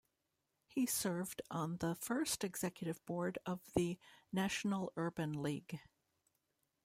He 0.65 0.87
served 0.87 1.43
on 1.51 1.77
the 1.77 1.93
first 1.93 2.43
Executive 2.43 3.05
Board 3.05 3.37
of 3.45 3.61
the 3.75 3.99
National 4.33 4.91
Urban 4.97 5.43
League. 5.43 5.79